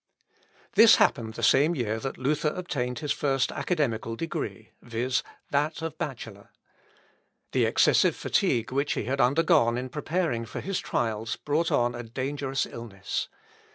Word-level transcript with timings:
This 0.73 0.95
happened 0.95 1.35
the 1.35 1.43
same 1.43 1.75
year 1.75 1.99
that 1.99 2.17
Luther 2.17 2.47
obtained 2.47 2.97
his 2.97 3.11
first 3.11 3.51
academical 3.51 4.15
degree, 4.15 4.71
viz., 4.81 5.21
that 5.51 5.83
of 5.83 5.99
Bachelor. 5.99 6.49
The 7.51 7.65
excessive 7.65 8.15
fatigue 8.15 8.71
which 8.71 8.93
he 8.93 9.03
had 9.03 9.21
undergone 9.21 9.77
in 9.77 9.89
preparing 9.89 10.47
for 10.47 10.59
his 10.59 10.79
trials 10.79 11.35
brought 11.35 11.71
on 11.71 11.93
a 11.93 12.01
dangerous 12.01 12.65
illness. 12.65 13.29